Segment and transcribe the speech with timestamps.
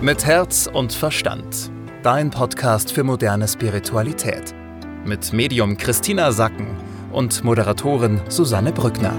[0.00, 1.72] Mit Herz und Verstand.
[2.04, 4.54] Dein Podcast für moderne Spiritualität.
[5.04, 6.68] Mit Medium Christina Sacken
[7.10, 9.12] und Moderatorin Susanne Brückner.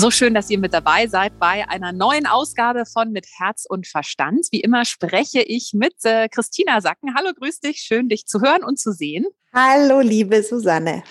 [0.00, 3.84] So schön, dass ihr mit dabei seid bei einer neuen Ausgabe von Mit Herz und
[3.84, 4.46] Verstand.
[4.52, 7.16] Wie immer spreche ich mit äh, Christina Sacken.
[7.16, 7.78] Hallo, grüß dich.
[7.80, 9.26] Schön, dich zu hören und zu sehen.
[9.52, 11.02] Hallo, liebe Susanne.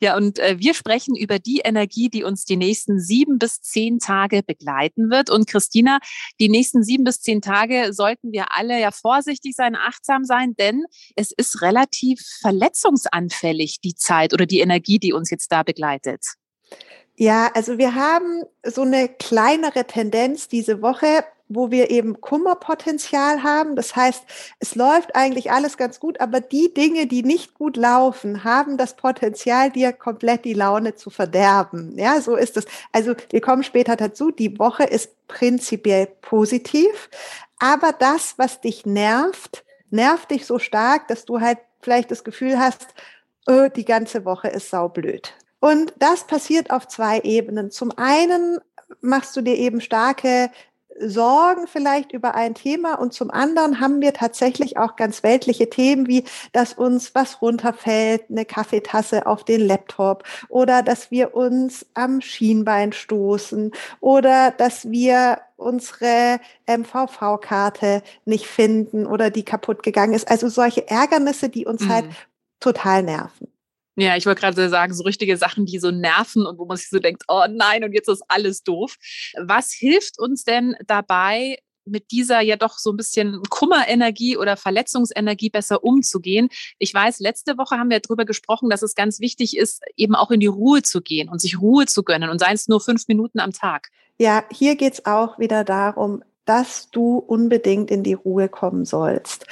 [0.00, 4.00] Ja, und äh, wir sprechen über die Energie, die uns die nächsten sieben bis zehn
[4.00, 5.30] Tage begleiten wird.
[5.30, 6.00] Und Christina,
[6.40, 10.82] die nächsten sieben bis zehn Tage sollten wir alle ja vorsichtig sein, achtsam sein, denn
[11.14, 16.24] es ist relativ verletzungsanfällig, die Zeit oder die Energie, die uns jetzt da begleitet.
[17.16, 23.76] Ja, also wir haben so eine kleinere Tendenz diese Woche, wo wir eben Kummerpotenzial haben.
[23.76, 24.24] Das heißt,
[24.58, 28.96] es läuft eigentlich alles ganz gut, aber die Dinge, die nicht gut laufen, haben das
[28.96, 31.98] Potenzial, dir komplett die Laune zu verderben.
[31.98, 32.64] Ja, so ist es.
[32.92, 34.30] Also wir kommen später dazu.
[34.30, 37.10] Die Woche ist prinzipiell positiv,
[37.58, 42.58] aber das, was dich nervt, nervt dich so stark, dass du halt vielleicht das Gefühl
[42.58, 42.86] hast,
[43.46, 45.34] oh, die ganze Woche ist saublöd.
[45.62, 47.70] Und das passiert auf zwei Ebenen.
[47.70, 48.58] Zum einen
[49.00, 50.50] machst du dir eben starke
[50.98, 56.08] Sorgen vielleicht über ein Thema und zum anderen haben wir tatsächlich auch ganz weltliche Themen
[56.08, 62.20] wie, dass uns was runterfällt, eine Kaffeetasse auf den Laptop oder dass wir uns am
[62.20, 70.28] Schienbein stoßen oder dass wir unsere MVV-Karte nicht finden oder die kaputt gegangen ist.
[70.28, 72.08] Also solche Ärgernisse, die uns halt mhm.
[72.08, 72.16] halt
[72.58, 73.51] total nerven.
[73.96, 76.88] Ja, ich wollte gerade sagen, so richtige Sachen, die so nerven und wo man sich
[76.88, 78.96] so denkt, oh nein, und jetzt ist alles doof.
[79.38, 85.50] Was hilft uns denn dabei, mit dieser ja doch so ein bisschen Kummerenergie oder Verletzungsenergie
[85.50, 86.48] besser umzugehen.
[86.78, 90.30] Ich weiß, letzte Woche haben wir darüber gesprochen, dass es ganz wichtig ist, eben auch
[90.30, 93.08] in die Ruhe zu gehen und sich Ruhe zu gönnen und seien es nur fünf
[93.08, 93.88] Minuten am Tag.
[94.18, 99.46] Ja, hier geht's auch wieder darum, dass du unbedingt in die Ruhe kommen sollst.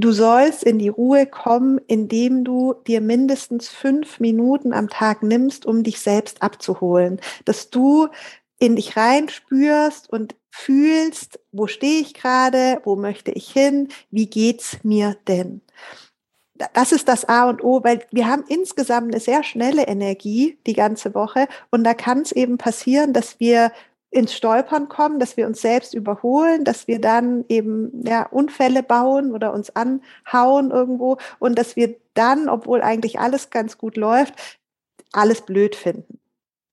[0.00, 5.66] Du sollst in die Ruhe kommen, indem du dir mindestens fünf Minuten am Tag nimmst,
[5.66, 7.20] um dich selbst abzuholen.
[7.44, 8.06] Dass du
[8.60, 14.78] in dich reinspürst und fühlst, wo stehe ich gerade, wo möchte ich hin, wie geht's
[14.84, 15.62] mir denn?
[16.74, 20.74] Das ist das A und O, weil wir haben insgesamt eine sehr schnelle Energie die
[20.74, 23.72] ganze Woche und da kann es eben passieren, dass wir
[24.10, 29.32] ins Stolpern kommen, dass wir uns selbst überholen, dass wir dann eben ja, Unfälle bauen
[29.32, 34.34] oder uns anhauen irgendwo und dass wir dann, obwohl eigentlich alles ganz gut läuft,
[35.12, 36.17] alles blöd finden.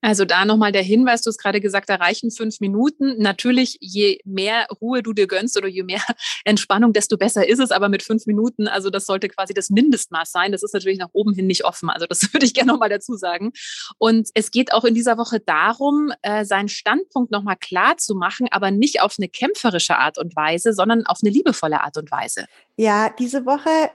[0.06, 3.16] Also da nochmal der Hinweis, du hast gerade gesagt, da reichen fünf Minuten.
[3.18, 6.00] Natürlich, je mehr Ruhe du dir gönnst oder je mehr
[6.46, 7.72] Entspannung, desto besser ist es.
[7.72, 10.52] Aber mit fünf Minuten, also das sollte quasi das Mindestmaß sein.
[10.52, 11.90] Das ist natürlich nach oben hin nicht offen.
[11.90, 13.52] Also das würde ich gerne nochmal dazu sagen.
[13.98, 18.48] Und es geht auch in dieser Woche darum, äh, seinen Standpunkt nochmal klar zu machen,
[18.52, 22.46] aber nicht auf eine kämpferische Art und Weise, sondern auf eine liebevolle Art und Weise.
[22.78, 23.90] Ja, diese Woche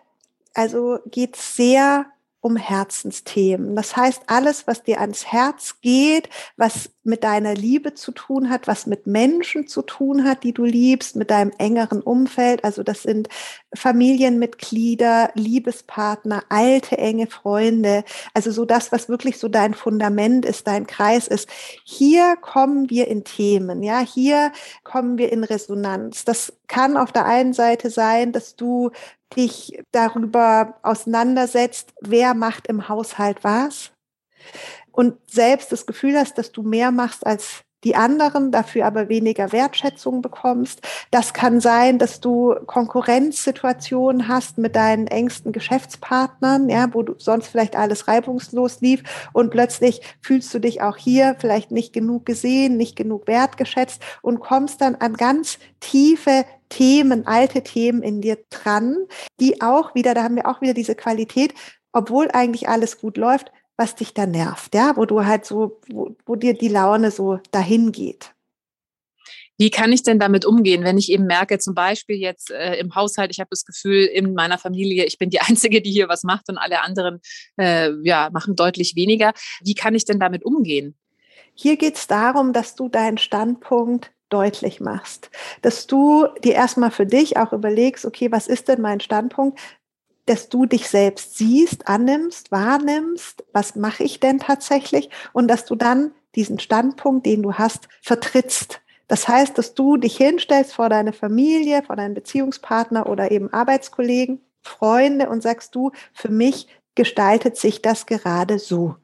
[0.54, 2.06] also geht sehr
[2.42, 3.76] um Herzensthemen.
[3.76, 8.66] Das heißt, alles, was dir ans Herz geht, was mit deiner Liebe zu tun hat,
[8.66, 12.64] was mit Menschen zu tun hat, die du liebst, mit deinem engeren Umfeld.
[12.64, 13.28] Also das sind
[13.74, 18.04] Familienmitglieder, Liebespartner, alte, enge Freunde.
[18.32, 21.48] Also so das, was wirklich so dein Fundament ist, dein Kreis ist.
[21.84, 23.82] Hier kommen wir in Themen.
[23.82, 24.52] Ja, hier
[24.82, 26.24] kommen wir in Resonanz.
[26.24, 28.90] Das kann auf der einen Seite sein, dass du
[29.36, 33.92] dich darüber auseinandersetzt, wer macht im Haushalt was
[34.92, 39.52] und selbst das Gefühl hast, dass du mehr machst als die anderen, dafür aber weniger
[39.52, 40.80] Wertschätzung bekommst.
[41.10, 47.48] Das kann sein, dass du Konkurrenzsituationen hast mit deinen engsten Geschäftspartnern, ja, wo du sonst
[47.48, 49.02] vielleicht alles reibungslos lief
[49.32, 54.40] und plötzlich fühlst du dich auch hier vielleicht nicht genug gesehen, nicht genug wertgeschätzt und
[54.40, 58.96] kommst dann an ganz tiefe Themen, alte Themen in dir dran,
[59.38, 61.52] die auch wieder, da haben wir auch wieder diese Qualität,
[61.92, 66.16] obwohl eigentlich alles gut läuft, was dich da nervt, ja, wo du halt so, wo,
[66.24, 68.34] wo dir die Laune so dahin geht.
[69.60, 72.94] Wie kann ich denn damit umgehen, wenn ich eben merke, zum Beispiel jetzt äh, im
[72.94, 76.22] Haushalt, ich habe das Gefühl, in meiner Familie, ich bin die Einzige, die hier was
[76.22, 77.20] macht und alle anderen
[77.58, 79.34] äh, ja, machen deutlich weniger.
[79.62, 80.96] Wie kann ich denn damit umgehen?
[81.54, 85.30] Hier geht es darum, dass du deinen Standpunkt deutlich machst,
[85.62, 89.58] dass du dir erstmal für dich auch überlegst, okay, was ist denn mein Standpunkt?
[90.26, 95.74] dass du dich selbst siehst, annimmst, wahrnimmst, was mache ich denn tatsächlich und dass du
[95.74, 98.80] dann diesen Standpunkt, den du hast, vertrittst.
[99.08, 104.40] Das heißt, dass du dich hinstellst vor deine Familie, vor deinen Beziehungspartner oder eben Arbeitskollegen,
[104.62, 108.94] Freunde und sagst du, für mich gestaltet sich das gerade so.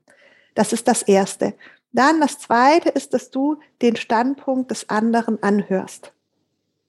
[0.54, 1.54] Das ist das Erste.
[1.96, 6.12] Dann das Zweite ist, dass du den Standpunkt des anderen anhörst.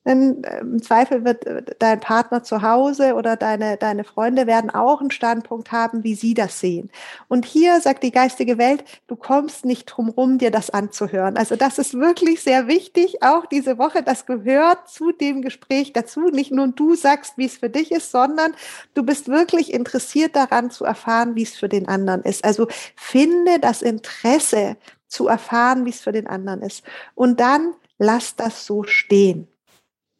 [0.07, 1.45] Denn äh, im Zweifel wird
[1.79, 6.33] dein Partner zu Hause oder deine, deine Freunde werden auch einen Standpunkt haben, wie sie
[6.33, 6.89] das sehen.
[7.27, 11.35] Und hier sagt die geistige Welt, du kommst nicht drum rum, dir das anzuhören.
[11.35, 14.01] Also das ist wirklich sehr wichtig, auch diese Woche.
[14.01, 16.29] Das gehört zu dem Gespräch dazu.
[16.29, 18.53] Nicht nur du sagst, wie es für dich ist, sondern
[18.93, 22.45] du bist wirklich interessiert daran zu erfahren, wie es für den anderen ist.
[22.45, 24.77] Also finde das Interesse
[25.07, 26.83] zu erfahren, wie es für den anderen ist.
[27.15, 29.47] Und dann lass das so stehen.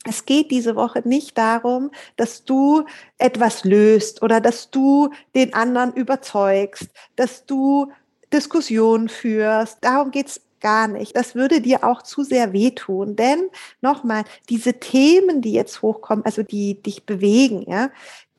[0.06, 2.86] Es geht diese Woche nicht darum, dass du
[3.18, 7.92] etwas löst oder dass du den anderen überzeugst, dass du
[8.32, 9.80] Diskussionen führst.
[9.82, 11.16] Darum geht's gar nicht.
[11.16, 13.16] Das würde dir auch zu sehr wehtun.
[13.16, 13.50] Denn
[13.82, 17.90] nochmal, diese Themen, die jetzt hochkommen, also die dich bewegen, ja,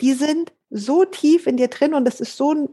[0.01, 2.69] die sind so tief in dir drin und das ist so ein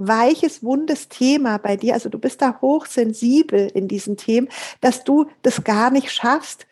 [0.00, 1.94] weiches, wundes Thema bei dir.
[1.94, 4.48] Also du bist da hochsensibel in diesen Themen,
[4.80, 6.66] dass du das gar nicht schaffst,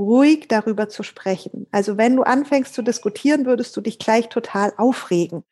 [0.00, 1.66] ruhig darüber zu sprechen.
[1.72, 5.44] Also wenn du anfängst zu diskutieren, würdest du dich gleich total aufregen.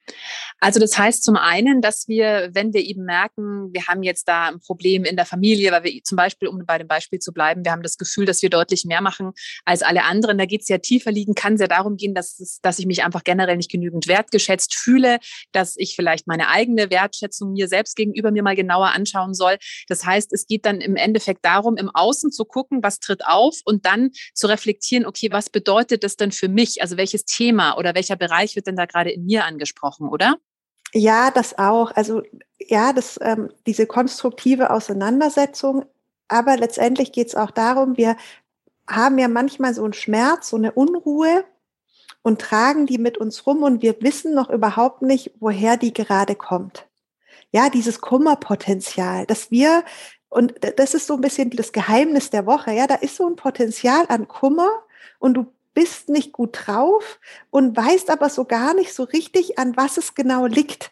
[0.58, 4.46] Also das heißt zum einen, dass wir, wenn wir eben merken, wir haben jetzt da
[4.46, 7.62] ein Problem in der Familie, weil wir zum Beispiel, um bei dem Beispiel zu bleiben,
[7.62, 9.32] wir haben das Gefühl, dass wir deutlich mehr machen
[9.66, 10.38] als alle anderen.
[10.38, 12.86] Da geht es ja tiefer liegen, kann es ja darum gehen, dass, es, dass ich
[12.86, 15.18] mich einfach generell nicht genügend wertgeschätzt fühle,
[15.52, 19.58] dass ich vielleicht meine eigene Wertschätzung mir selbst gegenüber mir mal genauer anschauen soll.
[19.88, 23.56] Das heißt, es geht dann im Endeffekt darum, im Außen zu gucken, was tritt auf
[23.66, 26.80] und dann zu reflektieren, okay, was bedeutet das denn für mich?
[26.80, 30.36] Also welches Thema oder welcher Bereich wird denn da gerade in mir angesprochen, oder?
[30.94, 31.90] Ja, das auch.
[31.92, 32.22] Also
[32.58, 35.84] ja, das, ähm, diese konstruktive Auseinandersetzung.
[36.28, 38.16] Aber letztendlich geht es auch darum, wir
[38.86, 41.44] haben ja manchmal so einen Schmerz, so eine Unruhe
[42.22, 46.34] und tragen die mit uns rum und wir wissen noch überhaupt nicht, woher die gerade
[46.34, 46.86] kommt.
[47.50, 49.84] Ja, dieses Kummerpotenzial, dass wir
[50.28, 52.72] und das ist so ein bisschen das Geheimnis der Woche.
[52.72, 54.70] Ja, da ist so ein Potenzial an Kummer
[55.18, 57.20] und du bist nicht gut drauf
[57.50, 60.90] und weißt aber so gar nicht so richtig, an was es genau liegt.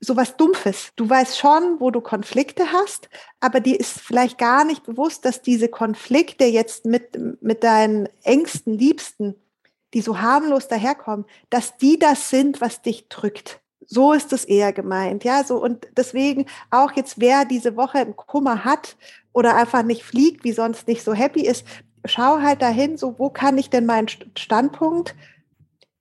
[0.00, 0.92] So was Dumpfes.
[0.96, 3.08] Du weißt schon, wo du Konflikte hast,
[3.40, 8.76] aber dir ist vielleicht gar nicht bewusst, dass diese Konflikte jetzt mit, mit deinen engsten
[8.78, 9.36] Liebsten,
[9.94, 13.61] die so harmlos daherkommen, dass die das sind, was dich drückt.
[13.92, 18.16] So ist es eher gemeint, ja, so und deswegen auch jetzt, wer diese Woche einen
[18.16, 18.96] Kummer hat
[19.34, 21.66] oder einfach nicht fliegt, wie sonst nicht so happy ist,
[22.06, 25.14] schau halt dahin, so wo kann ich denn meinen Standpunkt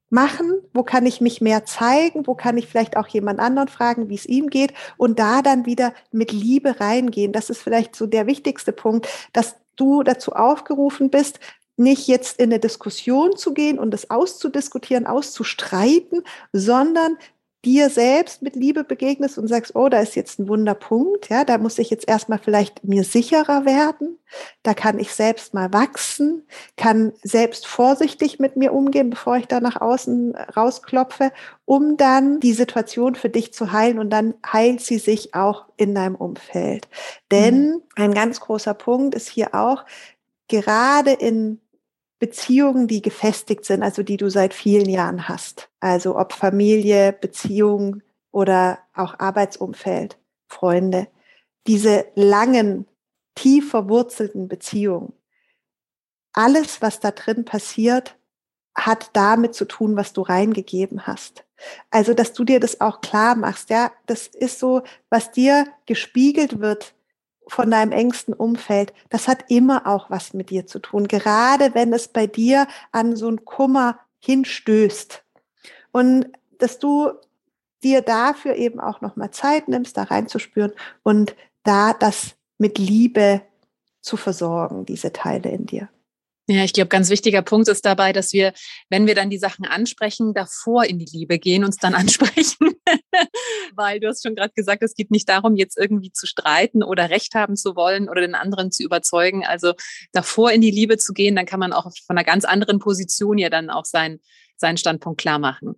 [0.10, 4.08] machen, wo kann ich mich mehr zeigen, wo kann ich vielleicht auch jemand anderen fragen,
[4.08, 4.74] wie es ihm geht?
[4.96, 7.34] Und da dann wieder mit Liebe reingehen.
[7.34, 11.42] Das ist vielleicht so der wichtigste Punkt, dass du dazu aufgerufen bist,
[11.76, 16.24] nicht jetzt in eine Diskussion zu gehen und es auszudiskutieren, auszustreiten,
[16.54, 17.18] sondern
[17.64, 21.60] dir selbst mit Liebe begegnest und sagst, oh, da ist jetzt ein Wunderpunkt, ja, da
[21.60, 24.18] muss ich jetzt erstmal vielleicht mir sicherer werden,
[24.64, 29.60] da kann ich selbst mal wachsen, kann selbst vorsichtig mit mir umgehen, bevor ich da
[29.60, 31.32] nach außen rausklopfe,
[31.66, 35.94] um dann die Situation für dich zu heilen und dann heilt sie sich auch in
[35.94, 36.88] deinem Umfeld.
[37.30, 37.82] Denn mhm.
[37.96, 39.86] ein ganz großer Punkt ist hier auch,
[40.48, 41.61] gerade in
[42.22, 45.72] Beziehungen, die gefestigt sind, also die du seit vielen Jahren hast.
[45.80, 51.08] Also ob Familie, Beziehung oder auch Arbeitsumfeld, Freunde.
[51.66, 52.88] Diese langen,
[53.34, 55.14] tief verwurzelten Beziehungen.
[56.34, 58.20] Alles, was da drin passiert,
[58.76, 61.44] hat damit zu tun, was du reingegeben hast.
[61.90, 66.60] Also, dass du dir das auch klar machst, ja, das ist so, was dir gespiegelt
[66.60, 66.94] wird
[67.48, 71.94] von deinem engsten Umfeld, das hat immer auch was mit dir zu tun, gerade wenn
[71.94, 75.24] es bei dir an so einen Kummer hinstößt.
[75.92, 76.28] Und
[76.60, 77.12] dass du
[77.84, 83.42] dir dafür eben auch nochmal Zeit nimmst, da reinzuspüren und da das mit Liebe
[84.02, 85.90] zu versorgen, diese Teile in dir.
[86.52, 88.52] Ja, ich glaube, ganz wichtiger Punkt ist dabei, dass wir,
[88.90, 92.76] wenn wir dann die Sachen ansprechen, davor in die Liebe gehen, uns dann ansprechen.
[93.76, 97.10] Weil du hast schon gerade gesagt, es geht nicht darum, jetzt irgendwie zu streiten oder
[97.10, 99.46] Recht haben zu wollen oder den anderen zu überzeugen.
[99.46, 99.76] Also
[100.12, 103.38] davor in die Liebe zu gehen, dann kann man auch von einer ganz anderen Position
[103.38, 104.20] ja dann auch sein,
[104.62, 105.76] seinen Standpunkt klar machen.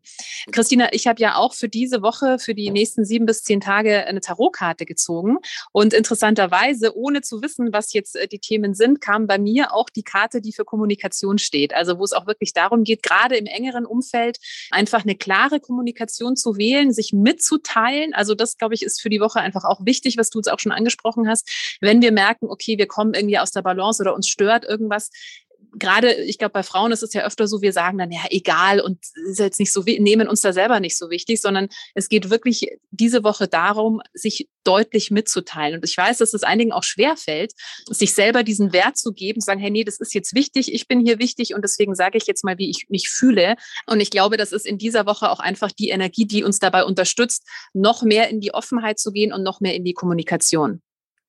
[0.51, 4.05] Christina, ich habe ja auch für diese Woche, für die nächsten sieben bis zehn Tage
[4.05, 5.37] eine Tarotkarte gezogen.
[5.71, 9.89] Und interessanterweise, ohne zu wissen, was jetzt äh, die Themen sind, kam bei mir auch
[9.89, 11.73] die Karte, die für Kommunikation steht.
[11.73, 14.37] Also wo es auch wirklich darum geht, gerade im engeren Umfeld
[14.69, 18.13] einfach eine klare Kommunikation zu wählen, sich mitzuteilen.
[18.13, 20.59] Also das, glaube ich, ist für die Woche einfach auch wichtig, was du jetzt auch
[20.59, 21.49] schon angesprochen hast.
[21.81, 25.09] Wenn wir merken, okay, wir kommen irgendwie aus der Balance oder uns stört irgendwas,
[25.75, 28.79] gerade, ich glaube, bei Frauen ist es ja öfter so, wir sagen dann, ja, egal
[28.79, 32.29] und ist jetzt nicht so, nehmen uns da selber nicht so wichtig, sondern es geht
[32.29, 35.75] wirklich diese Woche darum, sich deutlich mitzuteilen.
[35.75, 37.53] Und ich weiß, dass es einigen auch schwer fällt,
[37.89, 40.87] sich selber diesen Wert zu geben, zu sagen, hey, nee, das ist jetzt wichtig, ich
[40.87, 43.55] bin hier wichtig und deswegen sage ich jetzt mal, wie ich mich fühle.
[43.87, 46.85] Und ich glaube, das ist in dieser Woche auch einfach die Energie, die uns dabei
[46.85, 50.81] unterstützt, noch mehr in die Offenheit zu gehen und noch mehr in die Kommunikation.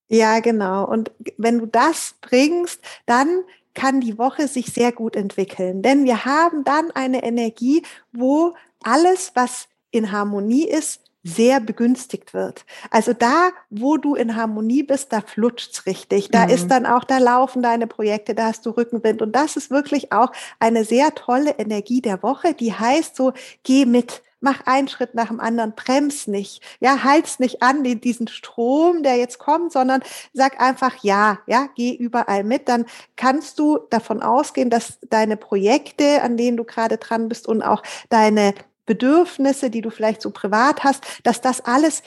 [0.08, 0.84] Ja, genau.
[0.86, 3.42] Und wenn du das bringst, dann
[3.74, 5.82] kann die Woche sich sehr gut entwickeln.
[5.82, 12.66] Denn wir haben dann eine Energie, wo alles, was in Harmonie ist, sehr begünstigt wird.
[12.90, 16.28] Also da, wo du in Harmonie bist, da flutscht's richtig.
[16.28, 16.50] Da mhm.
[16.50, 19.22] ist dann auch, da laufen deine Projekte, da hast du Rückenwind.
[19.22, 23.86] Und das ist wirklich auch eine sehr tolle Energie der Woche, die heißt so, geh
[23.86, 26.62] mit mach einen Schritt nach dem anderen, brems nicht.
[26.78, 31.92] Ja, halt's nicht an, diesen Strom, der jetzt kommt, sondern sag einfach ja, ja, geh
[31.92, 32.68] überall mit.
[32.68, 32.84] Dann
[33.16, 37.82] kannst du davon ausgehen, dass deine Projekte, an denen du gerade dran bist und auch
[38.10, 38.54] deine
[38.86, 42.02] Bedürfnisse, die du vielleicht so privat hast, dass das alles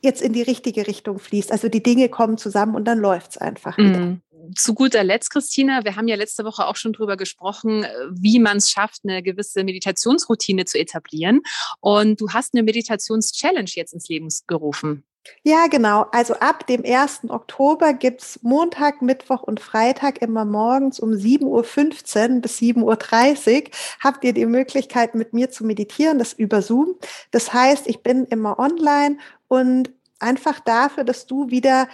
[0.00, 1.50] jetzt in die richtige Richtung fließt.
[1.50, 4.00] Also die Dinge kommen zusammen und dann läuft's einfach wieder.
[4.00, 4.20] Mm
[4.56, 8.58] zu guter Letzt, Christina, wir haben ja letzte Woche auch schon drüber gesprochen, wie man
[8.58, 11.40] es schafft, eine gewisse Meditationsroutine zu etablieren.
[11.80, 15.04] Und du hast eine Meditations-Challenge jetzt ins Leben gerufen.
[15.42, 16.06] Ja, genau.
[16.12, 17.28] Also ab dem 1.
[17.28, 23.70] Oktober gibt es Montag, Mittwoch und Freitag immer morgens um 7.15 Uhr bis 7.30 Uhr
[24.00, 26.94] habt ihr die Möglichkeit, mit mir zu meditieren, das über Zoom.
[27.30, 29.18] Das heißt, ich bin immer online
[29.48, 31.88] und einfach dafür, dass du wieder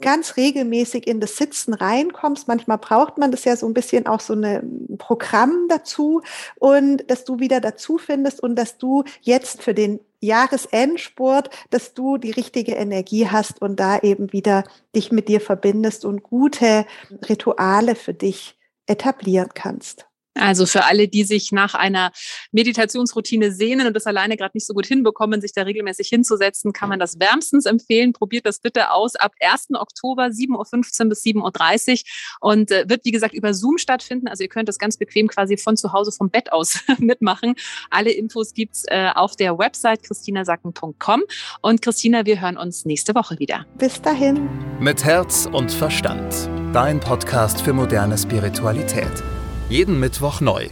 [0.00, 2.48] ganz regelmäßig in das Sitzen reinkommst.
[2.48, 6.22] Manchmal braucht man das ja so ein bisschen auch so ein Programm dazu
[6.58, 12.18] und dass du wieder dazu findest und dass du jetzt für den Jahresendsport, dass du
[12.18, 14.64] die richtige Energie hast und da eben wieder
[14.94, 16.84] dich mit dir verbindest und gute
[17.28, 20.09] Rituale für dich etablieren kannst.
[20.34, 22.12] Also für alle, die sich nach einer
[22.52, 26.88] Meditationsroutine sehnen und das alleine gerade nicht so gut hinbekommen, sich da regelmäßig hinzusetzen, kann
[26.88, 28.12] man das wärmstens empfehlen.
[28.12, 29.68] Probiert das bitte aus ab 1.
[29.74, 34.28] Oktober 7.15 Uhr bis 7.30 Uhr und äh, wird, wie gesagt, über Zoom stattfinden.
[34.28, 37.54] Also ihr könnt das ganz bequem quasi von zu Hause vom Bett aus mitmachen.
[37.90, 41.22] Alle Infos gibt's äh, auf der Website christinasacken.com.
[41.60, 43.66] Und Christina, wir hören uns nächste Woche wieder.
[43.78, 44.48] Bis dahin.
[44.78, 46.48] Mit Herz und Verstand.
[46.72, 49.39] Dein Podcast für moderne Spiritualität.
[49.70, 50.66] Jeden Mittwoch neu